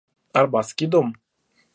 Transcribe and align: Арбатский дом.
Арбатский 0.39 0.87
дом. 0.93 1.07